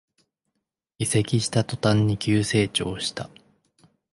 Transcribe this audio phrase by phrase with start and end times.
[0.97, 3.29] 移籍した途端に急成長した